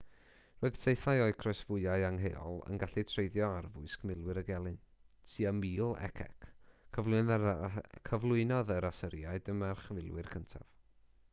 [0.61, 4.79] roedd saethau o'u croesfwâu angheuol yn gallu treiddio arfwisg milwyr y gelyn
[5.33, 6.49] tua 1000 c.c.
[8.09, 10.67] cyflwynodd yr asyriaid y marchfilwyr cyntaf